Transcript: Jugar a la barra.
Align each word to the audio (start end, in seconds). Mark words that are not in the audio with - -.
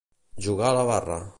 Jugar 0.45 0.71
a 0.71 0.79
la 0.79 0.87
barra. 0.93 1.23